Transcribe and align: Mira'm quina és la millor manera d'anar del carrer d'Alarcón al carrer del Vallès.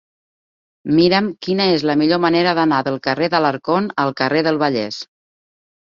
Mira'm 0.99 1.27
quina 1.47 1.67
és 1.75 1.85
la 1.89 1.95
millor 2.01 2.21
manera 2.25 2.55
d'anar 2.61 2.79
del 2.89 2.97
carrer 3.09 3.31
d'Alarcón 3.35 3.93
al 4.05 4.15
carrer 4.23 4.43
del 4.49 4.59
Vallès. 4.65 4.99